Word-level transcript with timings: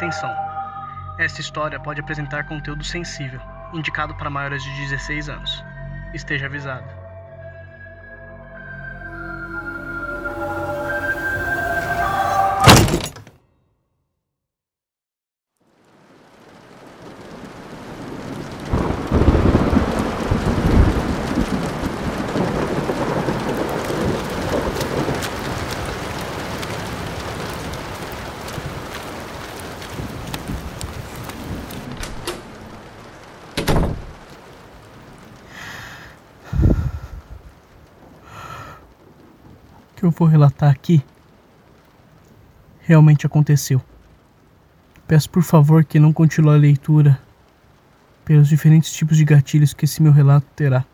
Atenção! 0.00 0.34
Esta 1.18 1.42
história 1.42 1.78
pode 1.78 2.00
apresentar 2.00 2.46
conteúdo 2.46 2.82
sensível, 2.82 3.38
indicado 3.74 4.16
para 4.16 4.30
maiores 4.30 4.64
de 4.64 4.70
16 4.70 5.28
anos. 5.28 5.62
Esteja 6.14 6.46
avisado. 6.46 6.99
Que 40.00 40.06
eu 40.06 40.10
vou 40.10 40.26
relatar 40.26 40.70
aqui 40.70 41.04
realmente 42.80 43.26
aconteceu. 43.26 43.82
Peço 45.06 45.28
por 45.28 45.42
favor 45.42 45.84
que 45.84 45.98
não 45.98 46.10
continue 46.10 46.54
a 46.54 46.56
leitura 46.56 47.20
pelos 48.24 48.48
diferentes 48.48 48.90
tipos 48.90 49.18
de 49.18 49.24
gatilhos 49.26 49.74
que 49.74 49.84
esse 49.84 50.02
meu 50.02 50.10
relato 50.10 50.46
terá. 50.56 50.86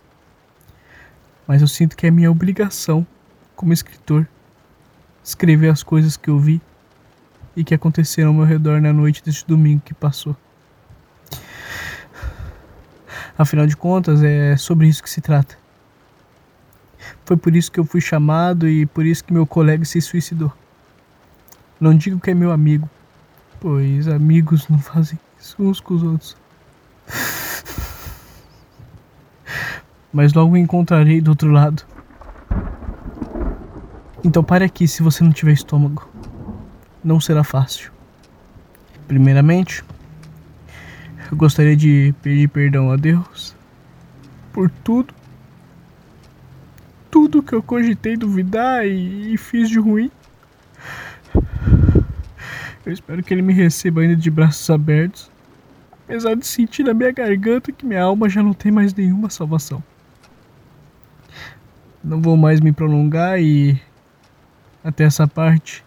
Mas 1.47 1.63
eu 1.63 1.69
sinto 1.69 1.97
que 1.97 2.05
é 2.05 2.11
minha 2.11 2.31
obrigação, 2.31 3.07
como 3.55 3.73
escritor, 3.73 4.27
escrever 5.23 5.69
as 5.69 5.85
coisas 5.85 6.17
que 6.17 6.29
eu 6.29 6.39
vi 6.41 6.61
e 7.55 7.63
que 7.63 7.75
aconteceram 7.75 8.31
ao 8.31 8.35
meu 8.35 8.45
redor 8.45 8.81
na 8.81 8.93
noite 8.93 9.23
deste 9.23 9.47
domingo 9.47 9.83
que 9.83 9.95
passou. 9.95 10.37
Afinal 13.39 13.69
de 13.69 13.77
contas, 13.77 14.21
é 14.25 14.57
sobre 14.57 14.89
isso 14.89 15.01
que 15.01 15.11
se 15.11 15.21
trata. 15.21 15.66
Foi 17.27 17.37
por 17.37 17.57
isso 17.57 17.73
que 17.73 17.81
eu 17.81 17.85
fui 17.85 18.01
chamado 18.01 18.69
e 18.69 18.87
por 18.87 19.05
isso 19.05 19.25
que 19.25 19.33
meu 19.33 19.45
colega 19.45 19.85
se 19.85 20.01
suicidou. 20.01 20.53
Não 21.81 21.93
digo 21.95 22.21
que 22.21 22.31
é 22.31 22.35
meu 22.35 22.53
amigo, 22.53 22.89
pois 23.61 24.07
amigos 24.07 24.69
não 24.69 24.79
fazem 24.79 25.19
isso 25.39 25.57
uns 25.59 25.81
com 25.81 25.95
os 25.95 26.05
outros. 26.05 26.37
Mas 30.13 30.33
logo 30.33 30.57
encontrarei 30.57 31.21
do 31.21 31.31
outro 31.31 31.51
lado. 31.51 31.83
Então 34.23 34.43
pare 34.43 34.65
aqui 34.65 34.87
se 34.87 35.03
você 35.03 35.25
não 35.25 35.33
tiver 35.33 35.53
estômago. 35.53 36.09
Não 37.03 37.19
será 37.21 37.43
fácil. 37.43 37.91
Primeiramente, 39.09 39.85
eu 41.31 41.37
gostaria 41.37 41.77
de 41.77 42.15
pedir 42.23 42.49
perdão 42.49 42.93
a 42.93 42.97
Deus 42.97 43.55
por 44.53 44.71
tudo. 44.71 45.13
Tudo 47.37 47.49
que 47.49 47.55
eu 47.55 47.63
cogitei 47.63 48.17
duvidar 48.17 48.87
e, 48.87 49.35
e 49.35 49.37
fiz 49.37 49.69
de 49.69 49.79
ruim. 49.79 50.11
Eu 52.87 52.91
espero 52.91 53.23
que 53.23 53.35
ele 53.35 53.43
me 53.43 53.53
receba 53.53 54.01
ainda 54.01 54.17
de 54.17 54.31
braços 54.31 54.71
abertos, 54.71 55.31
apesar 55.93 56.35
de 56.35 56.47
sentir 56.47 56.83
na 56.83 56.95
minha 56.95 57.13
garganta 57.13 57.71
que 57.71 57.85
minha 57.85 58.03
alma 58.03 58.27
já 58.27 58.43
não 58.43 58.55
tem 58.55 58.73
mais 58.73 58.95
nenhuma 58.95 59.29
salvação. 59.29 59.85
Não 62.03 62.23
vou 62.23 62.39
mais 62.39 62.59
me 62.59 62.73
prolongar 62.73 63.39
e 63.39 63.79
até 64.83 65.05
essa 65.05 65.29
parte 65.29 65.85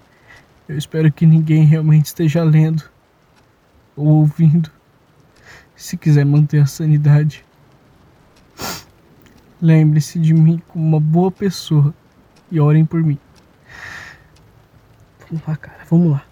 eu 0.67 0.77
espero 0.77 1.11
que 1.11 1.26
ninguém 1.26 1.64
realmente 1.64 2.05
esteja 2.05 2.43
lendo 2.43 2.83
ou 3.95 4.05
ouvindo, 4.05 4.70
se 5.76 5.98
quiser 5.98 6.27
manter 6.27 6.61
a 6.61 6.67
sanidade. 6.67 7.43
Lembre-se 9.61 10.17
de 10.17 10.33
mim 10.33 10.61
como 10.67 10.86
uma 10.86 10.99
boa 10.99 11.30
pessoa 11.31 11.93
e 12.49 12.59
orem 12.59 12.86
por 12.86 13.03
mim. 13.03 13.17
Vamos 15.30 15.45
lá, 15.47 15.55
cara, 15.58 15.80
vamos 15.89 16.11
lá. 16.11 16.23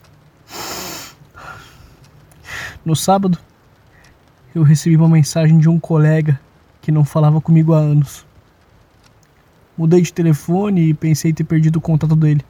No 2.86 2.96
sábado, 2.96 3.38
eu 4.56 4.64
recebi 4.64 4.96
uma 4.96 5.10
mensagem 5.10 5.58
de 5.58 5.68
um 5.68 5.78
colega 5.78 6.40
que 6.82 6.92
não 6.92 7.04
falava 7.04 7.42
comigo 7.42 7.74
há 7.74 7.80
anos. 7.80 8.26
Mudei 9.78 10.02
de 10.02 10.14
telefone 10.14 10.90
e 10.90 10.94
pensei 10.94 11.34
ter 11.34 11.44
perdido 11.44 11.76
o 11.76 11.82
contato 11.82 12.16
dele. 12.16 12.44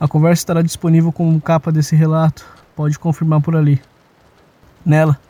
A 0.00 0.08
conversa 0.08 0.40
estará 0.40 0.62
disponível 0.62 1.12
como 1.12 1.40
capa 1.40 1.70
desse 1.70 1.94
relato, 1.94 2.46
pode 2.74 2.98
confirmar 2.98 3.42
por 3.42 3.54
ali. 3.54 3.80
Nela, 4.86 5.20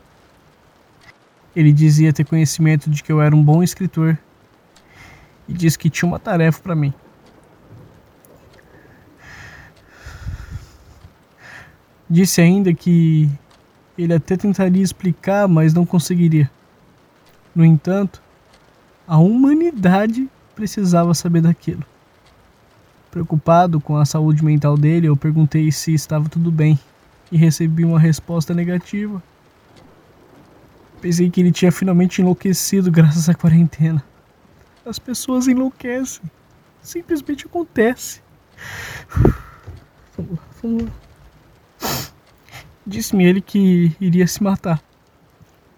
ele 1.58 1.72
dizia 1.72 2.12
ter 2.12 2.24
conhecimento 2.24 2.88
de 2.88 3.02
que 3.02 3.10
eu 3.10 3.20
era 3.20 3.34
um 3.34 3.42
bom 3.42 3.64
escritor 3.64 4.16
e 5.48 5.52
disse 5.52 5.76
que 5.76 5.90
tinha 5.90 6.08
uma 6.08 6.20
tarefa 6.20 6.62
para 6.62 6.72
mim. 6.72 6.94
Disse 12.08 12.40
ainda 12.40 12.72
que 12.72 13.28
ele 13.98 14.14
até 14.14 14.36
tentaria 14.36 14.80
explicar, 14.80 15.48
mas 15.48 15.74
não 15.74 15.84
conseguiria. 15.84 16.48
No 17.52 17.64
entanto, 17.64 18.22
a 19.04 19.18
humanidade 19.18 20.28
precisava 20.54 21.12
saber 21.12 21.40
daquilo. 21.40 21.84
Preocupado 23.10 23.80
com 23.80 23.96
a 23.96 24.04
saúde 24.04 24.44
mental 24.44 24.76
dele, 24.76 25.08
eu 25.08 25.16
perguntei 25.16 25.72
se 25.72 25.92
estava 25.92 26.28
tudo 26.28 26.52
bem 26.52 26.78
e 27.32 27.36
recebi 27.36 27.84
uma 27.84 27.98
resposta 27.98 28.54
negativa. 28.54 29.20
Pensei 31.00 31.30
que 31.30 31.40
ele 31.40 31.52
tinha 31.52 31.70
finalmente 31.70 32.20
enlouquecido 32.20 32.90
graças 32.92 33.28
à 33.28 33.34
quarentena. 33.34 34.02
As 34.84 34.98
pessoas 34.98 35.46
enlouquecem. 35.46 36.22
Simplesmente 36.82 37.46
acontece. 37.46 38.20
Vamos 40.16 40.32
lá, 40.32 40.38
vamos 40.62 40.82
lá. 40.84 40.90
Disse-me 42.86 43.24
ele 43.24 43.40
que 43.40 43.94
iria 44.00 44.26
se 44.26 44.42
matar. 44.42 44.82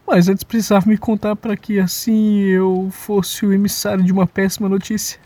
Mas 0.06 0.28
antes 0.28 0.44
precisava 0.44 0.88
me 0.88 0.96
contar 0.96 1.36
para 1.36 1.56
que 1.56 1.78
assim 1.78 2.40
eu 2.40 2.88
fosse 2.90 3.44
o 3.44 3.52
emissário 3.52 4.02
de 4.04 4.12
uma 4.12 4.26
péssima 4.26 4.68
notícia. 4.68 5.18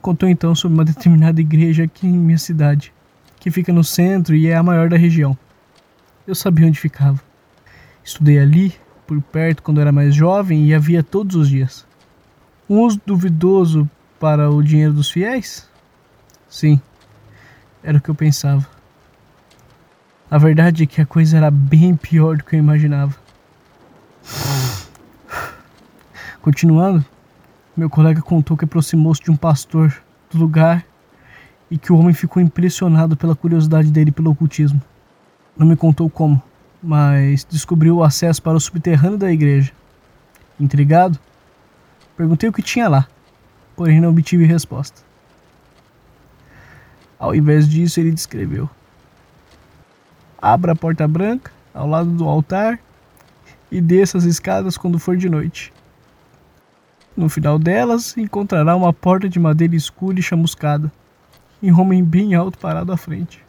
Contou 0.00 0.28
então 0.28 0.54
sobre 0.54 0.74
uma 0.76 0.84
determinada 0.84 1.40
igreja 1.40 1.84
aqui 1.84 2.06
em 2.06 2.12
minha 2.12 2.38
cidade, 2.38 2.92
que 3.40 3.50
fica 3.50 3.72
no 3.72 3.82
centro 3.82 4.34
e 4.34 4.46
é 4.46 4.54
a 4.54 4.62
maior 4.62 4.88
da 4.88 4.96
região. 4.96 5.36
Eu 6.26 6.34
sabia 6.34 6.66
onde 6.66 6.80
ficava. 6.80 7.20
Estudei 8.02 8.40
ali, 8.40 8.74
por 9.06 9.20
perto, 9.22 9.62
quando 9.62 9.80
era 9.80 9.92
mais 9.92 10.12
jovem 10.12 10.66
e 10.66 10.74
havia 10.74 11.02
todos 11.02 11.36
os 11.36 11.48
dias. 11.48 11.86
Um 12.68 12.80
uso 12.80 13.00
duvidoso 13.06 13.88
para 14.18 14.50
o 14.50 14.60
dinheiro 14.60 14.92
dos 14.92 15.08
fiéis? 15.08 15.68
Sim, 16.48 16.80
era 17.80 17.98
o 17.98 18.00
que 18.00 18.08
eu 18.08 18.14
pensava. 18.14 18.66
A 20.28 20.36
verdade 20.36 20.82
é 20.82 20.86
que 20.86 21.00
a 21.00 21.06
coisa 21.06 21.36
era 21.36 21.48
bem 21.48 21.94
pior 21.94 22.36
do 22.36 22.44
que 22.44 22.56
eu 22.56 22.58
imaginava. 22.58 23.14
Continuando, 26.42 27.04
meu 27.76 27.88
colega 27.88 28.20
contou 28.20 28.56
que 28.56 28.64
aproximou-se 28.64 29.22
de 29.22 29.30
um 29.30 29.36
pastor 29.36 29.96
do 30.30 30.38
lugar 30.38 30.84
e 31.70 31.78
que 31.78 31.92
o 31.92 31.98
homem 31.98 32.12
ficou 32.12 32.42
impressionado 32.42 33.16
pela 33.16 33.36
curiosidade 33.36 33.92
dele 33.92 34.10
pelo 34.10 34.32
ocultismo. 34.32 34.82
Não 35.56 35.66
me 35.66 35.76
contou 35.76 36.10
como, 36.10 36.42
mas 36.82 37.44
descobriu 37.44 37.96
o 37.96 38.04
acesso 38.04 38.42
para 38.42 38.56
o 38.56 38.60
subterrâneo 38.60 39.16
da 39.16 39.32
igreja. 39.32 39.72
Intrigado, 40.60 41.18
perguntei 42.16 42.48
o 42.48 42.52
que 42.52 42.62
tinha 42.62 42.88
lá, 42.88 43.06
porém 43.74 44.00
não 44.00 44.10
obtive 44.10 44.44
resposta. 44.44 45.00
Ao 47.18 47.34
invés 47.34 47.66
disso, 47.66 47.98
ele 47.98 48.10
descreveu: 48.10 48.68
Abra 50.40 50.72
a 50.72 50.76
porta 50.76 51.08
branca 51.08 51.50
ao 51.72 51.88
lado 51.88 52.10
do 52.10 52.28
altar 52.28 52.78
e 53.70 53.80
desça 53.80 54.18
as 54.18 54.24
escadas 54.24 54.76
quando 54.76 54.98
for 54.98 55.16
de 55.16 55.28
noite. 55.28 55.72
No 57.16 57.30
final 57.30 57.58
delas, 57.58 58.14
encontrará 58.18 58.76
uma 58.76 58.92
porta 58.92 59.26
de 59.26 59.38
madeira 59.38 59.74
escura 59.74 60.18
e 60.18 60.22
chamuscada, 60.22 60.92
e 61.62 61.72
um 61.72 61.80
homem 61.80 62.04
bem 62.04 62.34
alto 62.34 62.58
parado 62.58 62.92
à 62.92 62.96
frente. 62.96 63.42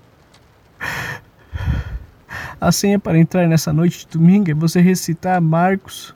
A 2.59 2.71
senha 2.71 2.97
para 2.97 3.19
entrar 3.19 3.47
nessa 3.47 3.71
noite 3.71 3.99
de 3.99 4.17
domingo 4.17 4.49
é 4.49 4.53
você 4.53 4.81
recitar 4.81 5.39
Marcos, 5.39 6.15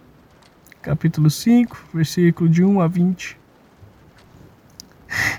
capítulo 0.81 1.29
5, 1.29 1.89
versículo 1.93 2.49
de 2.49 2.63
1 2.63 2.81
a 2.81 2.87
20. 2.87 3.37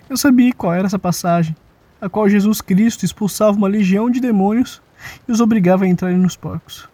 Eu 0.09 0.17
sabia 0.17 0.53
qual 0.53 0.73
era 0.73 0.87
essa 0.87 1.01
passagem, 1.01 1.57
a 2.01 2.09
qual 2.09 2.29
Jesus 2.29 2.61
Cristo 2.61 3.05
expulsava 3.05 3.57
uma 3.57 3.67
legião 3.67 4.09
de 4.09 4.21
demônios 4.21 4.81
e 5.27 5.33
os 5.33 5.41
obrigava 5.41 5.85
a 5.85 5.89
entrarem 5.89 6.19
nos 6.19 6.37
porcos. 6.37 6.89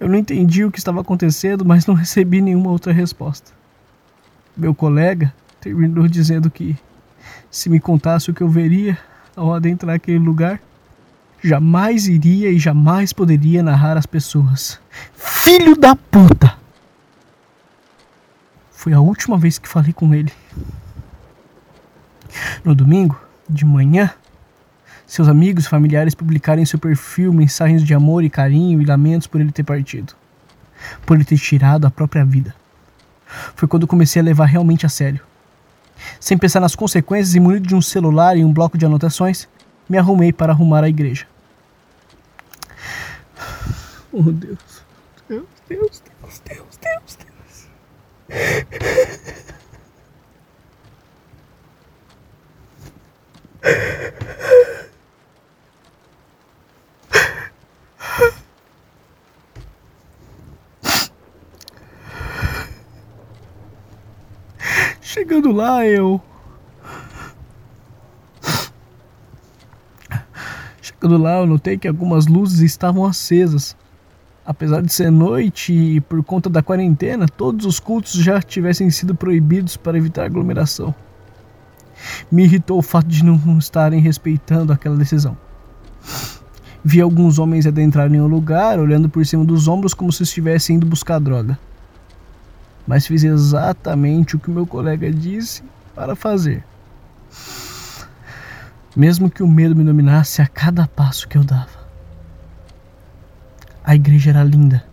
Eu 0.00 0.08
não 0.08 0.16
entendi 0.16 0.64
o 0.64 0.72
que 0.72 0.78
estava 0.78 1.02
acontecendo, 1.02 1.66
mas 1.66 1.86
não 1.86 1.94
recebi 1.94 2.40
nenhuma 2.40 2.70
outra 2.70 2.90
resposta. 2.90 3.52
Meu 4.56 4.74
colega 4.74 5.32
terminou 5.60 6.08
dizendo 6.08 6.50
que, 6.50 6.74
se 7.50 7.68
me 7.68 7.78
contasse 7.78 8.30
o 8.30 8.34
que 8.34 8.42
eu 8.42 8.48
veria, 8.48 8.98
ao 9.36 9.52
adentrar 9.52 9.94
aquele 9.94 10.18
lugar. 10.18 10.58
Jamais 11.44 12.06
iria 12.06 12.50
e 12.50 12.58
jamais 12.58 13.12
poderia 13.12 13.64
narrar 13.64 13.96
às 13.96 14.06
pessoas. 14.06 14.78
Filho 15.14 15.74
da 15.76 15.96
puta! 15.96 16.56
Foi 18.70 18.92
a 18.92 19.00
última 19.00 19.36
vez 19.36 19.58
que 19.58 19.68
falei 19.68 19.92
com 19.92 20.14
ele. 20.14 20.32
No 22.64 22.76
domingo, 22.76 23.20
de 23.48 23.64
manhã, 23.64 24.10
seus 25.04 25.26
amigos 25.26 25.64
e 25.64 25.68
familiares 25.68 26.14
publicaram 26.14 26.62
em 26.62 26.64
seu 26.64 26.78
perfil 26.78 27.32
mensagens 27.32 27.82
de 27.82 27.92
amor 27.92 28.22
e 28.22 28.30
carinho 28.30 28.80
e 28.80 28.84
lamentos 28.84 29.26
por 29.26 29.40
ele 29.40 29.50
ter 29.50 29.64
partido, 29.64 30.14
por 31.04 31.16
ele 31.16 31.24
ter 31.24 31.38
tirado 31.38 31.86
a 31.86 31.90
própria 31.90 32.24
vida. 32.24 32.54
Foi 33.56 33.66
quando 33.66 33.86
comecei 33.86 34.22
a 34.22 34.24
levar 34.24 34.46
realmente 34.46 34.86
a 34.86 34.88
sério. 34.88 35.20
Sem 36.20 36.38
pensar 36.38 36.60
nas 36.60 36.76
consequências 36.76 37.34
e 37.34 37.40
munido 37.40 37.66
de 37.66 37.74
um 37.74 37.82
celular 37.82 38.36
e 38.36 38.44
um 38.44 38.52
bloco 38.52 38.78
de 38.78 38.86
anotações, 38.86 39.48
me 39.88 39.98
arrumei 39.98 40.32
para 40.32 40.52
arrumar 40.52 40.84
a 40.84 40.88
igreja. 40.88 41.31
Oh 44.14 44.20
Deus, 44.20 44.84
Deus, 45.26 45.46
Deus, 45.66 46.02
Deus, 46.04 46.42
Deus, 46.44 46.76
Deus, 46.76 47.16
Deus. 47.16 47.68
Chegando 65.00 65.52
lá, 65.52 65.86
eu. 65.86 66.20
Chegando 70.82 71.16
lá, 71.16 71.38
eu 71.38 71.46
notei 71.46 71.78
que 71.78 71.88
algumas 71.88 72.26
luzes 72.26 72.60
estavam 72.60 73.06
acesas. 73.06 73.74
Apesar 74.44 74.82
de 74.82 74.92
ser 74.92 75.10
noite 75.10 75.72
e 75.72 76.00
por 76.00 76.22
conta 76.24 76.50
da 76.50 76.62
quarentena, 76.62 77.28
todos 77.28 77.64
os 77.64 77.78
cultos 77.78 78.12
já 78.12 78.42
tivessem 78.42 78.90
sido 78.90 79.14
proibidos 79.14 79.76
para 79.76 79.96
evitar 79.96 80.24
aglomeração. 80.24 80.94
Me 82.30 82.44
irritou 82.44 82.78
o 82.78 82.82
fato 82.82 83.06
de 83.06 83.24
não 83.24 83.58
estarem 83.58 84.00
respeitando 84.00 84.72
aquela 84.72 84.96
decisão. 84.96 85.36
Vi 86.84 87.00
alguns 87.00 87.38
homens 87.38 87.66
adentrarem 87.66 88.20
o 88.20 88.26
lugar, 88.26 88.80
olhando 88.80 89.08
por 89.08 89.24
cima 89.24 89.44
dos 89.44 89.68
ombros 89.68 89.94
como 89.94 90.12
se 90.12 90.24
estivessem 90.24 90.76
indo 90.76 90.86
buscar 90.86 91.20
droga 91.20 91.56
mas 92.86 93.06
fiz 93.06 93.22
exatamente 93.22 94.36
o 94.36 94.38
que 94.38 94.50
meu 94.50 94.66
colega 94.66 95.10
disse 95.10 95.62
para 95.94 96.14
fazer. 96.14 96.64
Mesmo 98.94 99.30
que 99.30 99.42
o 99.42 99.48
medo 99.48 99.74
me 99.74 99.84
dominasse 99.84 100.42
a 100.42 100.46
cada 100.46 100.86
passo 100.86 101.28
que 101.28 101.38
eu 101.38 101.44
dava. 101.44 101.81
A 103.84 103.94
igreja 103.94 104.30
era 104.30 104.44
linda 104.44 104.84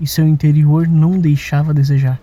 e 0.00 0.06
seu 0.06 0.26
interior 0.26 0.86
não 0.86 1.18
deixava 1.18 1.70
a 1.70 1.74
desejar. 1.74 2.20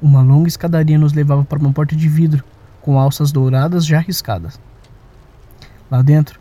Uma 0.00 0.22
longa 0.22 0.48
escadaria 0.48 0.98
nos 0.98 1.12
levava 1.12 1.44
para 1.44 1.58
uma 1.58 1.72
porta 1.72 1.96
de 1.96 2.08
vidro 2.08 2.44
com 2.80 2.98
alças 2.98 3.32
douradas 3.32 3.86
já 3.86 3.98
riscadas. 4.00 4.60
Lá 5.90 6.02
dentro, 6.02 6.40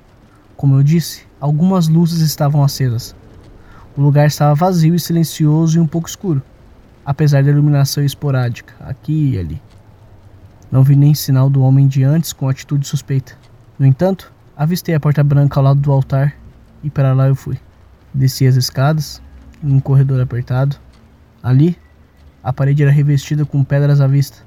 como 0.57 0.75
eu 0.75 0.83
disse, 0.83 1.25
algumas 1.39 1.87
luzes 1.87 2.21
estavam 2.21 2.63
acesas. 2.63 3.15
O 3.95 4.01
lugar 4.01 4.27
estava 4.27 4.55
vazio 4.55 4.95
e 4.95 4.99
silencioso 4.99 5.77
e 5.77 5.81
um 5.81 5.87
pouco 5.87 6.09
escuro 6.09 6.41
apesar 7.05 7.43
da 7.43 7.49
iluminação 7.49 8.03
esporádica, 8.03 8.73
aqui 8.79 9.31
e 9.31 9.39
ali. 9.39 9.61
Não 10.71 10.83
vi 10.83 10.95
nem 10.95 11.13
sinal 11.13 11.49
do 11.49 11.61
homem 11.61 11.87
de 11.87 12.03
antes 12.03 12.33
com 12.33 12.49
atitude 12.49 12.87
suspeita. 12.87 13.33
No 13.77 13.85
entanto, 13.85 14.31
avistei 14.55 14.95
a 14.95 14.99
porta 14.99 15.23
branca 15.23 15.59
ao 15.59 15.63
lado 15.63 15.79
do 15.79 15.91
altar 15.91 16.35
e 16.83 16.89
para 16.89 17.13
lá 17.13 17.27
eu 17.27 17.35
fui. 17.35 17.59
Desci 18.13 18.45
as 18.45 18.55
escadas, 18.55 19.21
em 19.63 19.73
um 19.73 19.79
corredor 19.79 20.21
apertado. 20.21 20.75
Ali, 21.41 21.77
a 22.43 22.53
parede 22.53 22.83
era 22.83 22.91
revestida 22.91 23.45
com 23.45 23.63
pedras 23.63 23.99
à 24.01 24.07
vista, 24.07 24.37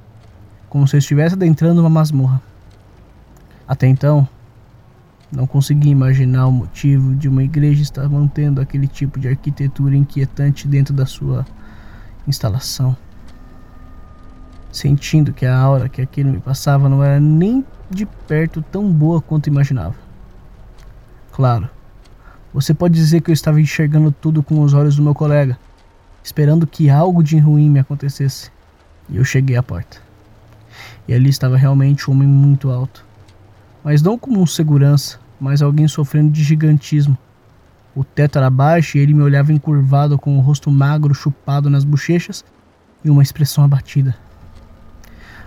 como 0.68 0.86
se 0.86 0.96
eu 0.96 0.98
estivesse 0.98 1.34
adentrando 1.34 1.80
uma 1.80 1.90
masmorra. 1.90 2.40
Até 3.66 3.86
então, 3.88 4.28
não 5.32 5.46
consegui 5.46 5.88
imaginar 5.88 6.46
o 6.46 6.52
motivo 6.52 7.14
de 7.14 7.28
uma 7.28 7.42
igreja 7.42 7.82
estar 7.82 8.08
mantendo 8.08 8.60
aquele 8.60 8.86
tipo 8.86 9.18
de 9.18 9.28
arquitetura 9.28 9.96
inquietante 9.96 10.68
dentro 10.68 10.94
da 10.94 11.04
sua 11.04 11.44
instalação. 12.28 12.96
Sentindo 14.70 15.32
que 15.32 15.44
a 15.44 15.56
aura 15.58 15.88
que 15.88 16.00
aquilo 16.00 16.30
me 16.30 16.38
passava 16.38 16.88
não 16.88 17.02
era 17.02 17.18
nem 17.18 17.64
de 17.90 18.06
perto 18.06 18.62
tão 18.62 18.92
boa 18.92 19.20
quanto 19.20 19.48
imaginava. 19.48 19.94
Claro, 21.32 21.68
você 22.56 22.74
pode 22.74 22.94
dizer 22.94 23.20
que 23.20 23.30
eu 23.30 23.34
estava 23.34 23.60
enxergando 23.60 24.10
tudo 24.10 24.42
com 24.42 24.60
os 24.62 24.74
olhos 24.74 24.96
do 24.96 25.02
meu 25.02 25.14
colega, 25.14 25.58
esperando 26.24 26.66
que 26.66 26.90
algo 26.90 27.22
de 27.22 27.38
ruim 27.38 27.70
me 27.70 27.78
acontecesse. 27.78 28.50
E 29.08 29.16
eu 29.16 29.24
cheguei 29.24 29.56
à 29.56 29.62
porta. 29.62 29.98
E 31.06 31.14
ali 31.14 31.30
estava 31.30 31.56
realmente 31.56 32.10
um 32.10 32.14
homem 32.14 32.26
muito 32.26 32.70
alto. 32.70 33.04
Mas 33.84 34.02
não 34.02 34.18
como 34.18 34.40
um 34.40 34.46
segurança, 34.46 35.20
mas 35.38 35.62
alguém 35.62 35.86
sofrendo 35.86 36.30
de 36.30 36.42
gigantismo 36.42 37.16
o 37.96 38.04
teto 38.04 38.36
era 38.36 38.50
baixo 38.50 38.98
e 38.98 39.00
ele 39.00 39.14
me 39.14 39.22
olhava 39.22 39.54
encurvado 39.54 40.18
com 40.18 40.36
o 40.36 40.40
rosto 40.42 40.70
magro 40.70 41.14
chupado 41.14 41.70
nas 41.70 41.82
bochechas 41.82 42.44
e 43.02 43.08
uma 43.08 43.22
expressão 43.22 43.64
abatida. 43.64 44.14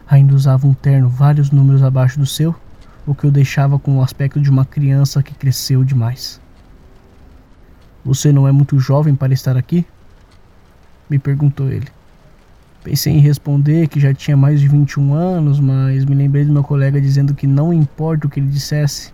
Ainda 0.07 0.33
usava 0.33 0.65
um 0.65 0.73
terno 0.73 1.07
vários 1.07 1.51
números 1.51 1.83
abaixo 1.83 2.17
do 2.17 2.25
seu, 2.25 2.55
o 3.05 3.13
que 3.13 3.27
o 3.27 3.31
deixava 3.31 3.77
com 3.77 3.97
o 3.97 4.01
aspecto 4.01 4.41
de 4.41 4.49
uma 4.49 4.65
criança 4.65 5.21
que 5.21 5.35
cresceu 5.35 5.83
demais. 5.83 6.41
Você 8.03 8.31
não 8.31 8.47
é 8.47 8.51
muito 8.51 8.79
jovem 8.79 9.13
para 9.13 9.33
estar 9.33 9.57
aqui? 9.57 9.85
Me 11.09 11.19
perguntou 11.19 11.69
ele. 11.69 11.87
Pensei 12.83 13.13
em 13.13 13.19
responder 13.19 13.87
que 13.87 13.99
já 13.99 14.13
tinha 14.13 14.37
mais 14.37 14.61
de 14.61 14.67
21 14.67 15.13
anos, 15.13 15.59
mas 15.59 16.05
me 16.05 16.15
lembrei 16.15 16.45
do 16.45 16.53
meu 16.53 16.63
colega 16.63 17.01
dizendo 17.01 17.33
que 17.33 17.45
não 17.45 17.73
importa 17.73 18.25
o 18.25 18.29
que 18.29 18.39
ele 18.39 18.47
dissesse, 18.47 19.13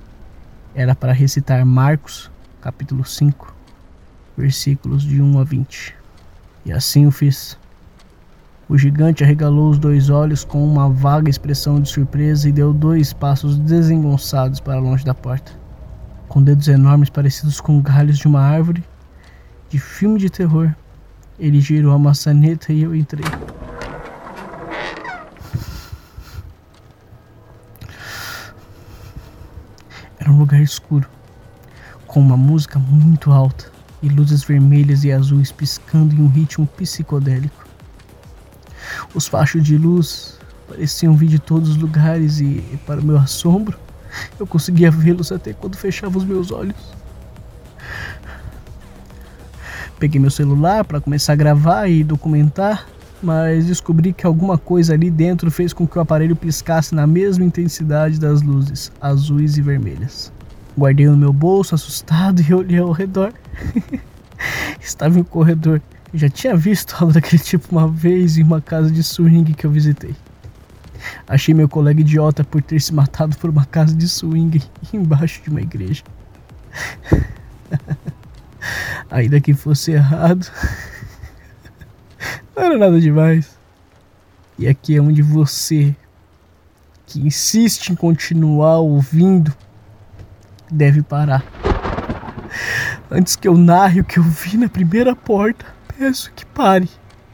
era 0.75 0.93
para 0.93 1.13
recitar 1.13 1.65
Marcos 1.65 2.29
capítulo 2.61 3.05
5, 3.05 3.55
versículos 4.37 5.03
de 5.03 5.21
1 5.21 5.39
a 5.39 5.43
20. 5.43 5.95
E 6.65 6.71
assim 6.71 7.05
o 7.05 7.11
fiz. 7.11 7.57
O 8.67 8.77
gigante 8.77 9.23
arregalou 9.23 9.69
os 9.69 9.77
dois 9.77 10.09
olhos 10.09 10.43
com 10.43 10.65
uma 10.65 10.89
vaga 10.89 11.29
expressão 11.29 11.79
de 11.79 11.87
surpresa 11.87 12.49
e 12.49 12.51
deu 12.51 12.73
dois 12.73 13.13
passos 13.13 13.57
desengonçados 13.57 14.59
para 14.59 14.79
longe 14.79 15.05
da 15.05 15.13
porta. 15.13 15.51
Com 16.35 16.43
dedos 16.43 16.67
enormes 16.67 17.09
parecidos 17.09 17.61
com 17.61 17.81
galhos 17.81 18.17
de 18.17 18.27
uma 18.27 18.41
árvore 18.41 18.83
de 19.69 19.79
filme 19.79 20.19
de 20.19 20.29
terror, 20.29 20.75
ele 21.39 21.61
girou 21.61 21.93
a 21.93 21.97
maçaneta 21.97 22.73
e 22.73 22.81
eu 22.81 22.93
entrei. 22.93 23.23
Era 30.19 30.29
um 30.29 30.37
lugar 30.37 30.61
escuro 30.61 31.07
com 32.05 32.19
uma 32.19 32.35
música 32.35 32.79
muito 32.79 33.31
alta 33.31 33.71
e 34.03 34.09
luzes 34.09 34.43
vermelhas 34.43 35.05
e 35.05 35.13
azuis 35.13 35.53
piscando 35.53 36.13
em 36.15 36.19
um 36.19 36.27
ritmo 36.27 36.67
psicodélico. 36.67 37.65
Os 39.13 39.25
fachos 39.25 39.63
de 39.63 39.77
luz 39.77 40.37
pareciam 40.67 41.15
vir 41.15 41.29
de 41.29 41.39
todos 41.39 41.69
os 41.69 41.77
lugares 41.77 42.41
e, 42.41 42.77
para 42.85 42.99
o 42.99 43.05
meu 43.05 43.17
assombro, 43.17 43.84
eu 44.39 44.47
conseguia 44.47 44.91
vê-los 44.91 45.31
até 45.31 45.53
quando 45.53 45.75
fechava 45.75 46.17
os 46.17 46.23
meus 46.23 46.51
olhos. 46.51 46.75
Peguei 49.99 50.19
meu 50.19 50.31
celular 50.31 50.83
para 50.83 50.99
começar 50.99 51.33
a 51.33 51.35
gravar 51.35 51.87
e 51.87 52.03
documentar, 52.03 52.85
mas 53.23 53.65
descobri 53.65 54.11
que 54.11 54.25
alguma 54.25 54.57
coisa 54.57 54.93
ali 54.93 55.09
dentro 55.09 55.49
fez 55.49 55.71
com 55.71 55.87
que 55.87 55.97
o 55.97 56.01
aparelho 56.01 56.35
piscasse 56.35 56.93
na 56.93 57.07
mesma 57.07 57.45
intensidade 57.45 58.19
das 58.19 58.41
luzes 58.41 58.91
azuis 58.99 59.57
e 59.57 59.61
vermelhas. 59.61 60.33
Guardei 60.77 61.07
no 61.07 61.15
meu 61.15 61.31
bolso, 61.31 61.73
assustado, 61.73 62.41
e 62.47 62.53
olhei 62.53 62.79
ao 62.79 62.91
redor. 62.91 63.33
Estava 64.79 65.17
em 65.17 65.21
um 65.21 65.23
corredor. 65.23 65.81
Já 66.13 66.29
tinha 66.29 66.55
visto 66.55 66.95
algo 66.99 67.13
daquele 67.13 67.41
tipo 67.41 67.67
uma 67.71 67.87
vez 67.87 68.37
em 68.37 68.43
uma 68.43 68.61
casa 68.61 68.91
de 68.91 69.01
swing 69.01 69.53
que 69.53 69.65
eu 69.65 69.71
visitei. 69.71 70.13
Achei 71.27 71.53
meu 71.53 71.67
colega 71.67 72.01
idiota 72.01 72.43
por 72.43 72.61
ter 72.61 72.79
se 72.79 72.93
matado 72.93 73.37
por 73.37 73.49
uma 73.49 73.65
casa 73.65 73.95
de 73.95 74.07
swing 74.07 74.61
embaixo 74.93 75.41
de 75.41 75.49
uma 75.49 75.61
igreja. 75.61 76.03
Ainda 79.09 79.39
que 79.39 79.53
fosse 79.53 79.91
errado, 79.91 80.49
não 82.55 82.63
era 82.63 82.77
nada 82.77 82.99
demais. 82.99 83.55
E 84.57 84.67
aqui 84.67 84.95
é 84.95 85.01
onde 85.01 85.21
você, 85.21 85.95
que 87.05 87.19
insiste 87.19 87.89
em 87.89 87.95
continuar 87.95 88.79
ouvindo, 88.79 89.53
deve 90.71 91.01
parar. 91.01 91.43
Antes 93.11 93.35
que 93.35 93.47
eu 93.47 93.57
narre 93.57 94.01
o 94.01 94.03
que 94.03 94.17
eu 94.17 94.23
vi 94.23 94.57
na 94.57 94.69
primeira 94.69 95.15
porta, 95.15 95.65
peço 95.97 96.31
que 96.33 96.45
pare. 96.45 96.89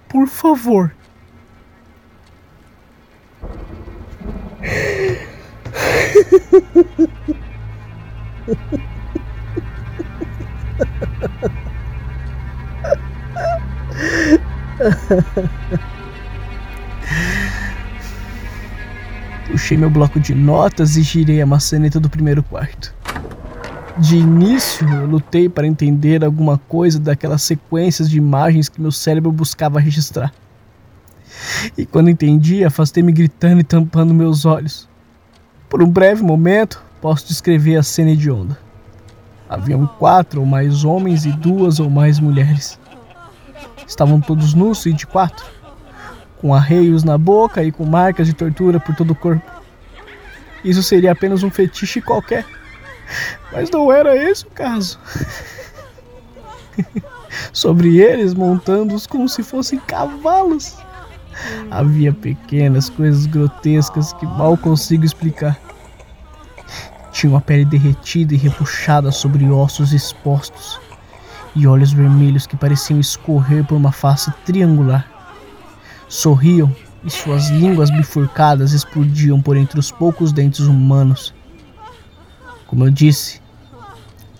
Por 0.10 0.28
favor. 0.28 0.94
Puxei 19.48 19.78
meu 19.78 19.90
bloco 19.90 20.20
de 20.20 20.34
notas 20.34 20.98
e 20.98 21.02
girei 21.02 21.42
a 21.42 21.46
maçaneta 21.46 22.00
do 22.00 22.10
primeiro 22.10 22.42
quarto. 22.42 22.94
De 23.98 24.16
início, 24.16 24.88
eu 24.90 25.06
lutei 25.06 25.50
para 25.50 25.68
entender 25.68 26.24
alguma 26.24 26.58
coisa 26.58 27.00
daquelas 27.00 27.44
sequências 27.44 28.10
de 28.10 28.18
imagens 28.18 28.70
que 28.70 28.82
meu 28.82 28.92
cérebro 28.92 29.32
buscava 29.32 29.80
registrar. 29.80 30.32
E 31.78 31.86
quando 31.86 32.10
entendi, 32.10 32.64
afastei-me 32.64 33.12
gritando 33.12 33.62
e 33.62 33.64
tampando 33.64 34.14
meus 34.14 34.46
olhos. 34.46 34.88
Por 35.70 35.82
um 35.82 35.90
breve 35.90 36.22
momento, 36.22 36.84
posso 37.02 37.28
descrever 37.28 37.78
a 37.78 37.84
cena 37.84 38.12
hedionda. 38.12 38.58
Haviam 39.50 39.86
quatro 39.86 40.40
ou 40.42 40.46
mais 40.46 40.84
homens 40.84 41.26
e 41.26 41.32
duas 41.32 41.80
ou 41.80 41.90
mais 41.90 42.20
mulheres. 42.20 42.80
Estavam 43.88 44.22
todos 44.22 44.54
nus 44.54 44.86
e 44.86 44.94
de 44.94 45.06
quatro, 45.06 45.46
com 46.40 46.54
arreios 46.54 47.04
na 47.04 47.18
boca 47.18 47.64
e 47.64 47.72
com 47.72 47.86
marcas 47.86 48.28
de 48.28 48.34
tortura 48.34 48.80
por 48.80 48.96
todo 48.96 49.12
o 49.12 49.16
corpo. 49.16 49.50
Isso 50.64 50.84
seria 50.84 51.12
apenas 51.12 51.44
um 51.44 51.50
fetiche 51.50 52.02
qualquer. 52.02 52.46
Mas 53.52 53.70
não 53.70 53.92
era 53.92 54.16
esse 54.16 54.46
o 54.46 54.50
caso. 54.52 55.00
Sobre 57.52 57.98
eles, 58.00 58.34
montando-os 58.34 59.06
como 59.08 59.28
se 59.28 59.44
fossem 59.44 59.80
cavalos. 59.80 60.78
Havia 61.70 62.12
pequenas 62.14 62.90
coisas 62.90 63.26
grotescas 63.26 64.14
que 64.14 64.26
mal 64.26 64.58
consigo 64.58 65.06
explicar. 65.06 65.60
Tinha 67.12 67.32
uma 67.32 67.42
pele 67.42 67.66
derretida 67.66 68.34
e 68.34 68.38
repuxada 68.38 69.12
sobre 69.12 69.50
ossos 69.50 69.94
expostos, 69.94 70.80
e 71.56 71.68
olhos 71.68 71.92
vermelhos 71.92 72.48
que 72.48 72.56
pareciam 72.56 73.00
escorrer 73.00 73.66
por 73.66 73.76
uma 73.76 73.92
face 73.92 74.32
triangular. 74.46 75.06
Sorriam 76.08 76.74
e 77.04 77.10
suas 77.10 77.50
línguas 77.50 77.90
bifurcadas 77.90 78.74
explodiam 78.74 79.42
por 79.42 79.58
entre 79.58 79.80
os 79.80 79.92
poucos 79.92 80.32
dentes 80.32 80.62
humanos. 80.62 81.34
Como 82.68 82.86
eu 82.86 82.92
disse, 82.92 83.41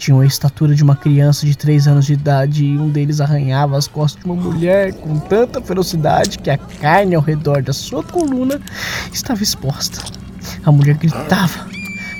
tinham 0.02 0.20
a 0.20 0.26
estatura 0.26 0.74
de 0.74 0.82
uma 0.82 0.96
criança 0.96 1.46
de 1.46 1.56
três 1.56 1.88
anos 1.88 2.08
de 2.08 2.14
idade 2.14 2.66
e 2.66 2.76
um 2.76 2.90
deles 2.90 3.22
arranhava 3.22 3.78
as 3.78 3.88
costas 3.88 4.24
de 4.24 4.26
uma 4.28 4.36
mulher 4.36 4.94
com 4.94 5.20
tanta 5.20 5.62
ferocidade 5.62 6.40
que 6.40 6.50
a 6.50 6.58
carne 6.58 7.14
ao 7.14 7.22
redor 7.22 7.62
da 7.62 7.72
sua 7.72 8.04
coluna 8.04 8.60
estava 9.14 9.44
exposta. 9.44 10.04
A 10.66 10.72
mulher 10.72 10.98
gritava, 10.98 11.68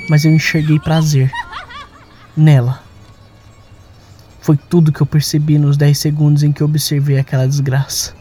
mas 0.08 0.24
eu 0.24 0.32
enxerguei 0.32 0.80
prazer 0.80 1.32
nela. 2.38 2.84
Foi 4.42 4.56
tudo 4.56 4.92
que 4.92 5.02
eu 5.02 5.08
percebi 5.08 5.58
nos 5.58 5.76
dez 5.76 5.98
segundos 5.98 6.44
em 6.44 6.52
que 6.52 6.64
observei 6.64 7.18
aquela 7.18 7.48
desgraça. 7.48 8.14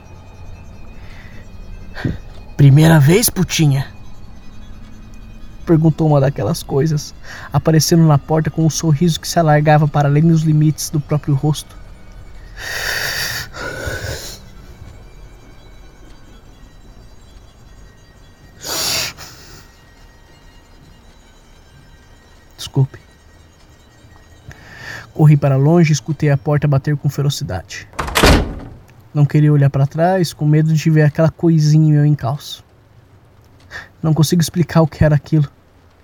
Primeira 2.56 2.98
vez, 2.98 3.28
putinha? 3.28 3.86
Perguntou 5.60 6.08
uma 6.08 6.20
daquelas 6.20 6.62
coisas, 6.62 7.14
aparecendo 7.52 8.06
na 8.06 8.18
porta 8.18 8.50
com 8.50 8.64
um 8.64 8.70
sorriso 8.70 9.20
que 9.20 9.28
se 9.28 9.38
alargava 9.38 9.86
para 9.86 10.08
além 10.08 10.22
dos 10.22 10.42
limites 10.42 10.90
do 10.90 11.00
próprio 11.00 11.34
rosto. 11.34 11.76
Desculpe. 22.56 22.98
Corri 25.12 25.36
para 25.36 25.56
longe 25.56 25.90
e 25.90 25.92
escutei 25.92 26.30
a 26.30 26.36
porta 26.36 26.68
bater 26.68 26.96
com 26.96 27.08
ferocidade. 27.08 27.88
Não 29.12 29.26
queria 29.26 29.52
olhar 29.52 29.68
para 29.68 29.86
trás, 29.86 30.32
com 30.32 30.46
medo 30.46 30.72
de 30.72 30.90
ver 30.90 31.02
aquela 31.02 31.30
coisinha 31.30 31.88
em 31.88 31.92
meu 31.92 32.06
encalço. 32.06 32.64
Não 34.02 34.14
consigo 34.14 34.42
explicar 34.42 34.82
o 34.82 34.86
que 34.86 35.04
era 35.04 35.14
aquilo 35.14 35.50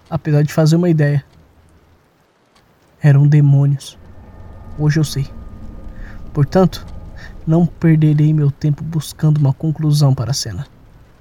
apesar 0.09 0.43
de 0.43 0.53
fazer 0.53 0.77
uma 0.77 0.89
ideia. 0.89 1.25
Eram 3.01 3.27
demônios. 3.27 3.99
Hoje 4.79 4.99
eu 4.99 5.05
sei. 5.05 5.29
Portanto, 6.33 6.87
não 7.47 7.67
perderei 7.67 8.33
meu 8.33 8.51
tempo 8.51 8.83
buscando 8.83 9.39
uma 9.39 9.53
conclusão 9.53 10.15
para 10.15 10.31
a 10.31 10.35
cena. 10.35 10.67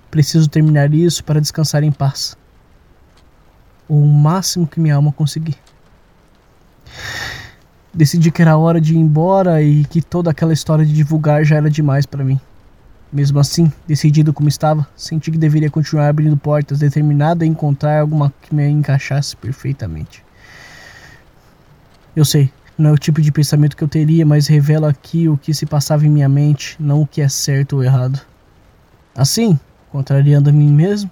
Preciso 0.10 0.50
terminar 0.50 0.94
isso 0.94 1.24
para 1.24 1.42
descansar 1.42 1.84
em 1.84 1.92
paz. 1.92 2.38
O 3.88 4.06
máximo 4.06 4.68
que 4.68 4.80
minha 4.80 4.96
alma 4.96 5.12
conseguir. 5.12 5.58
Decidi 7.94 8.32
que 8.32 8.42
era 8.42 8.58
hora 8.58 8.82
de 8.82 8.94
ir 8.94 8.98
embora 8.98 9.62
e 9.62 9.86
que 9.86 10.02
toda 10.02 10.32
aquela 10.32 10.54
história 10.54 10.86
de 10.86 10.94
divulgar 10.94 11.44
já 11.46 11.56
era 11.56 11.70
demais 11.70 12.06
para 12.06 12.24
mim. 12.24 12.40
Mesmo 13.16 13.40
assim, 13.40 13.72
decidido 13.88 14.34
como 14.34 14.50
estava, 14.50 14.86
senti 14.94 15.32
que 15.32 15.38
deveria 15.38 15.70
continuar 15.70 16.10
abrindo 16.10 16.36
portas, 16.36 16.80
determinado 16.80 17.46
a 17.46 17.48
encontrar 17.48 18.02
alguma 18.02 18.34
que 18.42 18.54
me 18.54 18.68
encaixasse 18.68 19.38
perfeitamente. 19.38 20.22
Eu 22.14 22.26
sei, 22.26 22.52
não 22.78 22.90
é 22.90 22.94
o 22.94 22.98
tipo 22.98 23.22
de 23.22 23.32
pensamento 23.32 23.78
que 23.78 23.84
eu 23.86 23.88
teria, 23.88 24.26
mas 24.26 24.48
revela 24.48 24.90
aqui 24.90 25.30
o 25.30 25.38
que 25.38 25.54
se 25.54 25.66
passava 25.66 26.06
em 26.06 26.10
minha 26.10 26.28
mente, 26.28 26.76
não 26.78 27.04
o 27.04 27.08
que 27.08 27.22
é 27.22 27.30
certo 27.30 27.78
ou 27.78 27.84
errado. 27.86 28.20
Assim, 29.16 29.58
contrariando 29.90 30.50
a 30.50 30.54
mim 30.54 30.70
mesmo, 30.70 31.10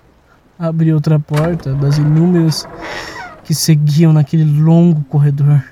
abri 0.60 0.92
outra 0.92 1.18
porta 1.18 1.74
das 1.74 1.98
inúmeras 1.98 2.68
que 3.46 3.56
seguiam 3.56 4.12
naquele 4.12 4.44
longo 4.44 5.06
corredor 5.06 5.64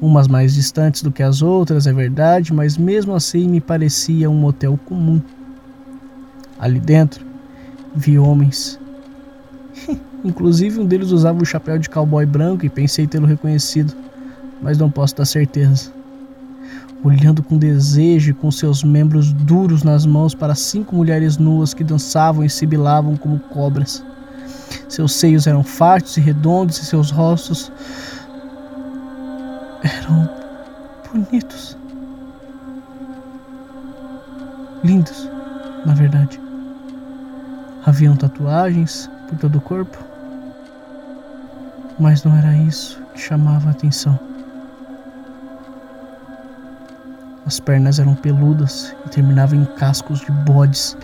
umas 0.00 0.28
mais 0.28 0.54
distantes 0.54 1.02
do 1.02 1.10
que 1.10 1.22
as 1.22 1.42
outras, 1.42 1.86
é 1.86 1.92
verdade, 1.92 2.52
mas 2.52 2.76
mesmo 2.76 3.14
assim 3.14 3.48
me 3.48 3.60
parecia 3.60 4.28
um 4.28 4.34
motel 4.34 4.78
comum. 4.84 5.20
Ali 6.58 6.80
dentro 6.80 7.24
vi 7.94 8.18
homens. 8.18 8.78
Inclusive 10.24 10.80
um 10.80 10.86
deles 10.86 11.10
usava 11.10 11.42
o 11.42 11.46
chapéu 11.46 11.78
de 11.78 11.88
cowboy 11.88 12.26
branco 12.26 12.66
e 12.66 12.68
pensei 12.68 13.06
tê-lo 13.06 13.26
reconhecido, 13.26 13.94
mas 14.60 14.78
não 14.78 14.90
posso 14.90 15.16
dar 15.16 15.24
certeza. 15.24 15.90
Olhando 17.04 17.42
com 17.42 17.56
desejo 17.56 18.30
e 18.30 18.34
com 18.34 18.50
seus 18.50 18.82
membros 18.82 19.32
duros 19.32 19.82
nas 19.82 20.04
mãos 20.04 20.34
para 20.34 20.54
cinco 20.54 20.96
mulheres 20.96 21.36
nuas 21.38 21.72
que 21.72 21.84
dançavam 21.84 22.44
e 22.44 22.50
sibilavam 22.50 23.16
como 23.16 23.38
cobras. 23.38 24.04
Seus 24.88 25.12
seios 25.12 25.46
eram 25.46 25.62
fartos 25.62 26.16
e 26.16 26.20
redondos 26.20 26.78
e 26.78 26.84
seus 26.84 27.10
rostos 27.10 27.70
eram 29.86 30.28
bonitos. 31.12 31.76
Lindos, 34.82 35.30
na 35.84 35.94
verdade. 35.94 36.40
Haviam 37.84 38.16
tatuagens 38.16 39.08
por 39.28 39.38
todo 39.38 39.58
o 39.58 39.60
corpo, 39.60 39.96
mas 41.98 42.24
não 42.24 42.36
era 42.36 42.56
isso 42.56 43.00
que 43.14 43.20
chamava 43.20 43.68
a 43.68 43.72
atenção. 43.72 44.18
As 47.46 47.60
pernas 47.60 48.00
eram 48.00 48.16
peludas 48.16 48.94
e 49.06 49.08
terminavam 49.08 49.60
em 49.60 49.64
cascos 49.76 50.20
de 50.20 50.32
bodes, 50.32 50.96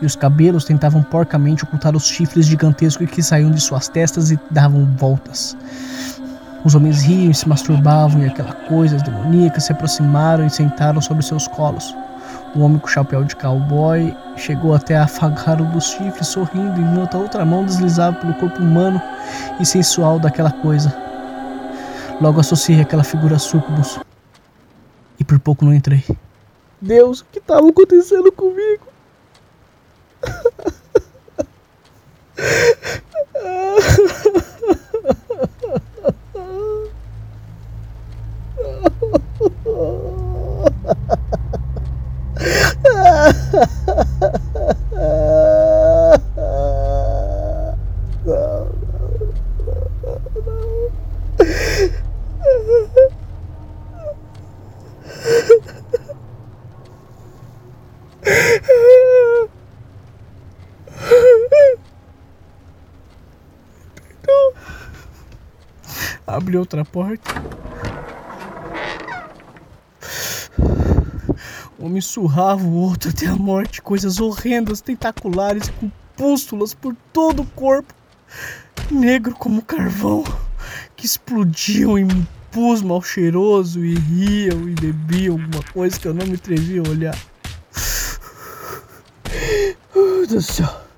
e 0.00 0.06
os 0.06 0.16
cabelos 0.16 0.64
tentavam 0.64 1.02
porcamente 1.02 1.64
ocultar 1.64 1.94
os 1.94 2.06
chifres 2.06 2.46
gigantescos 2.46 3.10
que 3.10 3.22
saíam 3.22 3.50
de 3.50 3.60
suas 3.60 3.86
testas 3.88 4.30
e 4.30 4.40
davam 4.50 4.86
voltas. 4.96 5.54
Os 6.64 6.74
homens 6.74 7.02
riam 7.02 7.30
e 7.30 7.34
se 7.34 7.48
masturbavam 7.48 8.22
e 8.22 8.26
aquela 8.26 8.52
coisa 8.52 8.96
as 8.96 9.02
demoníacas 9.02 9.64
se 9.64 9.72
aproximaram 9.72 10.46
e 10.46 10.50
sentaram 10.50 11.00
sobre 11.00 11.22
seus 11.22 11.48
colos. 11.48 11.96
O 12.54 12.60
homem 12.60 12.78
com 12.78 12.86
chapéu 12.86 13.24
de 13.24 13.34
cowboy 13.36 14.14
chegou 14.36 14.74
até 14.74 14.96
a 14.96 15.04
afagar 15.04 15.60
o 15.60 15.64
dos 15.66 15.90
chifres 15.90 16.26
sorrindo 16.26 16.80
enquanto 16.80 17.16
a 17.16 17.20
outra 17.20 17.44
mão 17.44 17.64
deslizava 17.64 18.16
pelo 18.16 18.34
corpo 18.34 18.60
humano 18.60 19.00
e 19.58 19.64
sensual 19.64 20.18
daquela 20.18 20.50
coisa. 20.50 20.94
Logo 22.20 22.40
associei 22.40 22.80
aquela 22.80 23.04
figura 23.04 23.36
a 23.36 23.38
Sucubus. 23.38 23.98
E 25.18 25.24
por 25.24 25.38
pouco 25.38 25.64
não 25.64 25.72
entrei. 25.72 26.04
Deus, 26.80 27.20
o 27.20 27.24
que 27.26 27.38
estava 27.38 27.68
acontecendo 27.68 28.32
comigo? 28.32 28.84
abri 66.50 66.56
outra 66.56 66.84
porta. 66.84 67.30
O 71.78 71.86
homem 71.86 72.00
surrava 72.00 72.62
o 72.62 72.74
outro 72.74 73.10
até 73.10 73.26
a 73.26 73.36
morte, 73.36 73.80
coisas 73.80 74.20
horrendas, 74.20 74.80
tentaculares, 74.80 75.70
com 75.80 75.90
pústulas 76.16 76.74
por 76.74 76.94
todo 77.12 77.42
o 77.42 77.46
corpo, 77.46 77.94
negro 78.90 79.34
como 79.34 79.62
carvão, 79.62 80.24
que 80.96 81.06
explodiam 81.06 81.96
em 81.96 82.08
pus 82.50 82.82
mal 82.82 83.00
cheiroso 83.00 83.82
e 83.82 83.94
riam 83.94 84.68
e 84.68 84.74
bebiam 84.74 85.34
alguma 85.40 85.62
coisa 85.72 85.98
que 85.98 86.08
eu 86.08 86.12
não 86.12 86.26
me 86.26 86.34
atrevi 86.34 86.78
a 86.78 86.82
olhar. 86.82 87.18
Oh, 89.94 90.26
do 90.26 90.42
céu. 90.42 90.89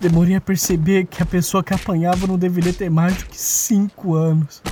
Demorei 0.00 0.36
a 0.36 0.40
perceber 0.40 1.06
que 1.06 1.20
a 1.22 1.26
pessoa 1.26 1.62
que 1.62 1.74
apanhava 1.74 2.26
não 2.26 2.38
deveria 2.38 2.72
ter 2.72 2.88
mais 2.88 3.16
do 3.16 3.26
que 3.26 3.36
cinco 3.36 4.14
anos. 4.14 4.62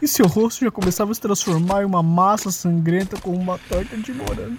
E 0.00 0.06
seu 0.06 0.26
rosto 0.26 0.64
já 0.64 0.70
começava 0.70 1.10
a 1.10 1.14
se 1.14 1.20
transformar 1.20 1.82
em 1.82 1.84
uma 1.84 2.02
massa 2.02 2.52
sangrenta 2.52 3.20
como 3.20 3.36
uma 3.36 3.58
torta 3.58 3.96
de 3.96 4.12
morango. 4.12 4.58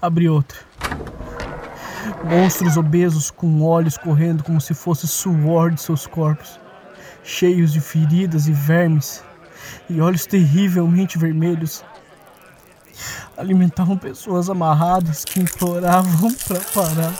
Abri 0.00 0.28
outra. 0.28 0.58
Monstros 2.22 2.76
obesos 2.76 3.30
com 3.30 3.62
olhos 3.62 3.98
correndo 3.98 4.44
como 4.44 4.60
se 4.60 4.74
fosse 4.74 5.08
suor 5.08 5.72
de 5.72 5.80
seus 5.80 6.06
corpos, 6.06 6.60
cheios 7.24 7.72
de 7.72 7.80
feridas 7.80 8.46
e 8.46 8.52
vermes, 8.52 9.24
e 9.88 10.00
olhos 10.00 10.26
terrivelmente 10.26 11.18
vermelhos. 11.18 11.84
Alimentavam 13.36 13.98
pessoas 13.98 14.48
amarradas 14.48 15.24
que 15.24 15.40
imploravam 15.40 16.32
para 16.46 16.60
parar. 16.60 17.14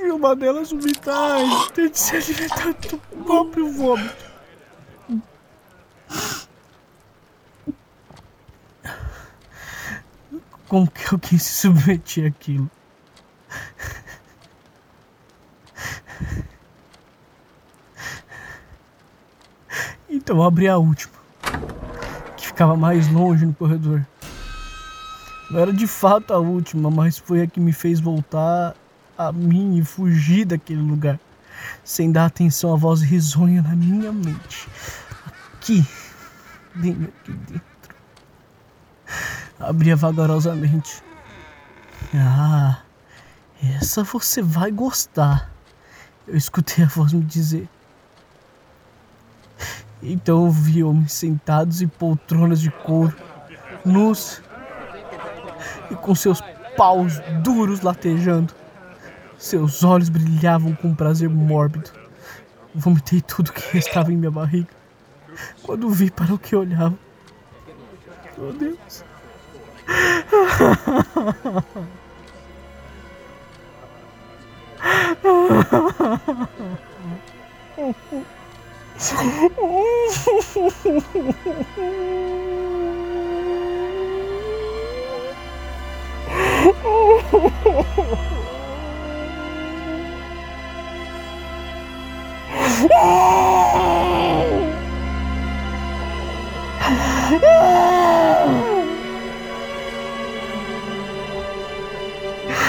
E 0.00 0.10
uma 0.10 0.34
delas 0.34 0.70
vomitar 0.70 1.40
e 1.76 1.88
de 1.88 1.98
se 1.98 2.16
alimentar 2.16 2.74
do 2.90 2.98
próprio 3.24 3.72
vômito. 3.72 4.24
Como 10.68 10.90
que 10.90 11.04
alguém 11.12 11.38
se 11.38 11.52
submetia 11.52 12.28
àquilo? 12.28 12.70
Então 20.24 20.38
eu 20.38 20.42
abri 20.42 20.66
a 20.66 20.78
última, 20.78 21.12
que 22.34 22.46
ficava 22.46 22.74
mais 22.74 23.06
longe 23.12 23.44
no 23.44 23.52
corredor. 23.52 24.06
Não 25.50 25.60
era 25.60 25.70
de 25.70 25.86
fato 25.86 26.32
a 26.32 26.38
última, 26.38 26.90
mas 26.90 27.18
foi 27.18 27.42
a 27.42 27.46
que 27.46 27.60
me 27.60 27.74
fez 27.74 28.00
voltar 28.00 28.74
a 29.18 29.30
mim 29.30 29.76
e 29.76 29.84
fugir 29.84 30.46
daquele 30.46 30.80
lugar, 30.80 31.20
sem 31.84 32.10
dar 32.10 32.24
atenção 32.24 32.72
à 32.72 32.76
voz 32.76 33.02
risonha 33.02 33.60
na 33.60 33.76
minha 33.76 34.10
mente. 34.10 34.66
Aqui, 35.52 35.86
bem 36.74 36.92
aqui 36.92 37.32
dentro. 37.32 37.96
Abria 39.60 39.94
vagarosamente. 39.94 41.02
Ah, 42.14 42.78
essa 43.62 44.02
você 44.02 44.40
vai 44.40 44.70
gostar. 44.70 45.52
Eu 46.26 46.34
escutei 46.34 46.82
a 46.82 46.88
voz 46.88 47.12
me 47.12 47.22
dizer. 47.22 47.68
Então 50.06 50.44
eu 50.44 50.50
vi 50.50 50.84
homens 50.84 51.12
sentados 51.14 51.80
em 51.80 51.88
poltronas 51.88 52.60
de 52.60 52.70
couro, 52.70 53.16
nus 53.84 54.42
e 55.90 55.94
com 55.94 56.14
seus 56.14 56.42
paus 56.76 57.18
duros 57.42 57.80
latejando. 57.80 58.52
Seus 59.38 59.82
olhos 59.82 60.10
brilhavam 60.10 60.74
com 60.74 60.88
um 60.88 60.94
prazer 60.94 61.30
mórbido. 61.30 61.90
Vomitei 62.74 63.22
tudo 63.22 63.50
que 63.52 63.78
estava 63.78 64.12
em 64.12 64.16
minha 64.16 64.30
barriga 64.30 64.68
quando 65.62 65.88
vi 65.88 66.10
para 66.10 66.34
o 66.34 66.38
que 66.38 66.54
olhava. 66.54 66.94
Meu 68.36 68.52
Deus. 68.52 69.04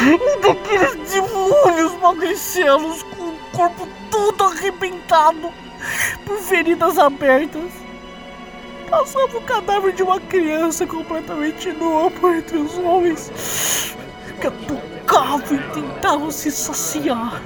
Um 0.08 0.42
daqueles 0.42 0.96
demônios 1.12 1.94
magricelos 2.02 3.04
com 3.04 3.30
o 3.30 3.38
corpo 3.52 3.88
todo 4.10 4.44
arrebentado 4.46 5.65
por 6.26 6.38
feridas 6.40 6.98
abertas. 6.98 7.72
Passava 8.90 9.38
o 9.38 9.42
cadáver 9.42 9.94
de 9.94 10.04
uma 10.04 10.20
criança 10.20 10.86
completamente 10.86 11.72
nua 11.72 12.12
por 12.12 12.36
entre 12.36 12.58
os 12.58 12.78
homens 12.78 13.96
que 14.40 14.50
tocavam 14.52 15.58
e 15.58 15.74
tentavam 15.74 16.32
se 16.32 16.52
saciar. 16.52 17.42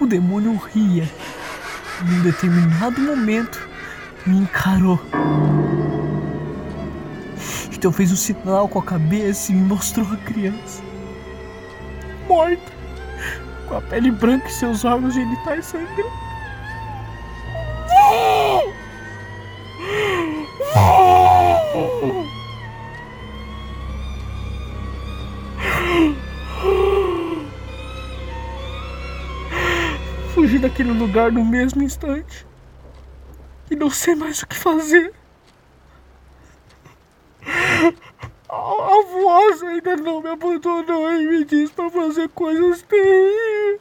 O 0.00 0.06
demônio 0.06 0.56
ria 0.56 1.08
e 2.02 2.10
em 2.10 2.18
um 2.18 2.22
determinado 2.22 3.00
momento 3.00 3.68
me 4.26 4.38
encarou. 4.38 5.00
Então 7.72 7.92
fez 7.92 8.10
um 8.10 8.16
sinal 8.16 8.68
com 8.68 8.78
a 8.78 8.82
cabeça 8.82 9.52
e 9.52 9.54
me 9.54 9.68
mostrou 9.68 10.06
a 10.10 10.16
criança. 10.16 10.82
Morta. 12.26 12.72
Com 13.68 13.76
a 13.76 13.80
pele 13.82 14.10
branca 14.10 14.48
e 14.48 14.52
seus 14.52 14.84
órgãos 14.84 15.14
genitais 15.14 15.66
sangrando. 15.66 16.23
Fugi 30.74 30.82
daquele 30.84 30.92
lugar 30.92 31.30
no 31.30 31.44
mesmo 31.44 31.82
instante. 31.82 32.44
E 33.70 33.76
não 33.76 33.88
sei 33.88 34.16
mais 34.16 34.42
o 34.42 34.46
que 34.46 34.56
fazer. 34.56 35.14
A 38.48 39.02
voz 39.10 39.62
ainda 39.62 39.96
não 39.96 40.20
me 40.20 40.30
abandonou 40.30 41.12
e 41.12 41.26
me 41.26 41.44
diz 41.44 41.70
para 41.70 41.88
fazer 41.90 42.28
coisas 42.30 42.82
terríveis. 42.82 43.80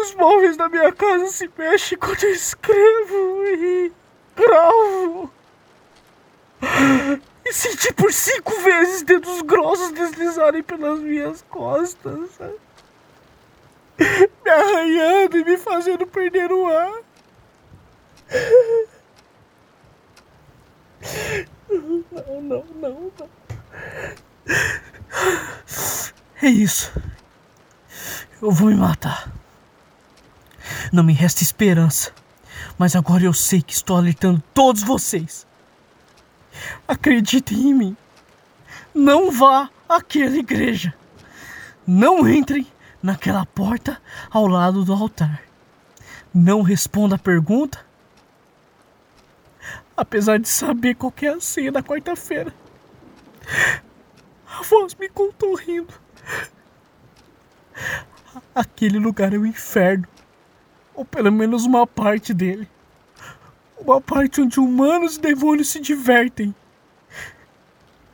Os 0.00 0.14
móveis 0.14 0.56
da 0.56 0.68
minha 0.68 0.92
casa 0.92 1.26
se 1.26 1.50
mexem 1.56 1.98
quando 1.98 2.24
eu 2.24 2.32
escrevo 2.32 3.44
e 3.44 3.92
gravo. 4.34 5.30
E 7.50 7.52
senti 7.52 7.92
por 7.92 8.12
cinco 8.12 8.52
vezes 8.60 9.02
dedos 9.02 9.42
grossos 9.42 9.90
deslizarem 9.90 10.62
pelas 10.62 11.00
minhas 11.00 11.42
costas. 11.50 12.30
Me 13.98 14.50
arranhando 14.50 15.36
e 15.36 15.44
me 15.44 15.56
fazendo 15.56 16.06
perder 16.06 16.52
o 16.52 16.68
ar. 16.68 17.00
Não, 21.68 22.40
não, 22.40 22.64
não, 22.66 23.12
não. 23.18 23.28
É 26.40 26.46
isso. 26.46 26.92
Eu 28.40 28.52
vou 28.52 28.68
me 28.68 28.76
matar. 28.76 29.28
Não 30.92 31.02
me 31.02 31.12
resta 31.12 31.42
esperança. 31.42 32.12
Mas 32.78 32.94
agora 32.94 33.24
eu 33.24 33.32
sei 33.32 33.60
que 33.60 33.72
estou 33.72 33.96
alertando 33.96 34.40
todos 34.54 34.84
vocês. 34.84 35.49
Acreditem 36.86 37.70
em 37.70 37.74
mim. 37.74 37.96
Não 38.94 39.30
vá 39.30 39.70
àquela 39.88 40.36
igreja. 40.36 40.94
Não 41.86 42.28
entrem 42.28 42.66
naquela 43.02 43.46
porta 43.46 44.00
ao 44.30 44.46
lado 44.46 44.84
do 44.84 44.92
altar. 44.92 45.42
Não 46.32 46.62
responda 46.62 47.16
a 47.16 47.18
pergunta 47.18 47.90
apesar 50.00 50.38
de 50.38 50.48
saber 50.48 50.94
qual 50.94 51.12
é 51.20 51.28
a 51.28 51.40
senha 51.40 51.70
da 51.70 51.82
quarta-feira. 51.82 52.54
A 54.48 54.62
voz 54.62 54.94
me 54.94 55.10
contou 55.10 55.54
rindo. 55.54 55.92
Aquele 58.54 58.98
lugar 58.98 59.34
é 59.34 59.36
o 59.36 59.44
inferno. 59.44 60.08
Ou 60.94 61.04
pelo 61.04 61.30
menos 61.30 61.66
uma 61.66 61.86
parte 61.86 62.32
dele. 62.32 62.66
Uma 63.80 64.00
parte 64.00 64.40
onde 64.40 64.60
humanos 64.60 65.16
e 65.16 65.20
demônios 65.20 65.68
se 65.68 65.80
divertem. 65.80 66.54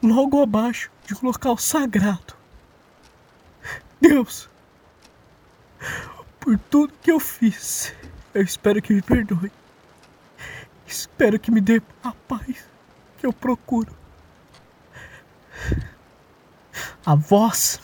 Logo 0.03 0.43
abaixo 0.43 0.91
de 1.07 1.15
um 1.15 1.19
local 1.23 1.59
sagrado. 1.59 2.35
Deus, 4.01 4.49
por 6.39 6.59
tudo 6.71 6.93
que 7.03 7.11
eu 7.11 7.19
fiz, 7.19 7.93
eu 8.33 8.43
espero 8.43 8.81
que 8.81 8.95
me 8.95 9.03
perdoe. 9.03 9.51
Espero 10.87 11.39
que 11.39 11.51
me 11.51 11.61
dê 11.61 11.83
a 12.03 12.13
paz 12.13 12.65
que 13.19 13.27
eu 13.27 13.33
procuro. 13.33 13.93
A 17.05 17.15
voz. 17.15 17.81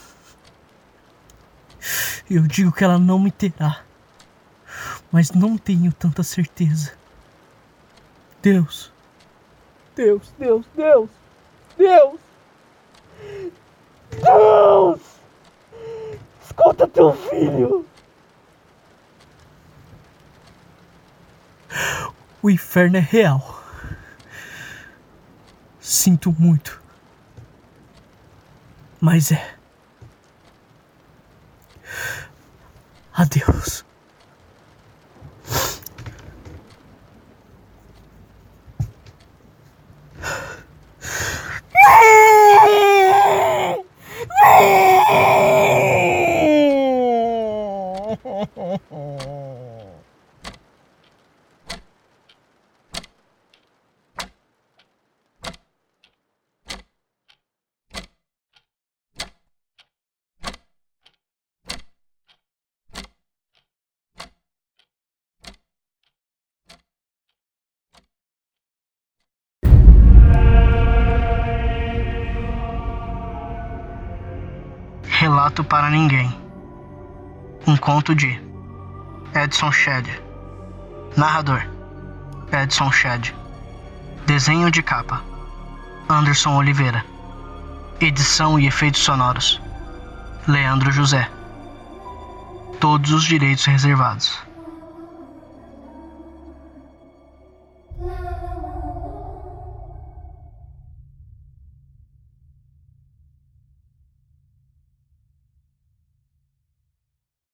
Eu 2.31 2.43
digo 2.47 2.71
que 2.71 2.85
ela 2.85 2.99
não 2.99 3.19
me 3.19 3.33
terá. 3.33 3.83
Mas 5.11 5.33
não 5.33 5.59
tenho 5.59 5.93
tanta 5.93 6.23
certeza. 6.23 7.02
Deus. 8.43 8.93
Deus, 9.95 10.35
Deus, 10.37 10.67
Deus. 10.75 11.11
Deus. 11.79 12.21
Deus! 14.11 15.01
Escuta 16.45 16.89
teu 16.89 17.13
filho. 17.13 17.87
O 22.43 22.51
inferno 22.51 22.97
é 22.97 23.01
real. 23.01 23.63
Sinto 25.81 26.35
muito. 26.37 26.83
Mas 29.01 29.31
é. 29.31 29.57
Adeus. 33.15 33.85
Relato 75.43 75.65
para 75.65 75.91
Ninguém. 75.91 76.33
Um 77.67 77.77
conto 77.77 78.15
de 78.15 78.41
Edson 79.35 79.73
Shedd. 79.73 80.09
Narrador: 81.17 81.67
Edson 82.53 82.93
Shedd. 82.93 83.35
Desenho 84.25 84.71
de 84.71 84.85
capa: 84.85 85.21
Anderson 86.09 86.55
Oliveira. 86.55 87.05
Edição 88.01 88.57
e 88.57 88.69
efeitos 88.69 89.01
sonoros: 89.01 89.61
Leandro 90.47 90.93
José. 90.93 91.29
Todos 92.79 93.11
os 93.11 93.25
direitos 93.25 93.65
reservados. 93.65 94.39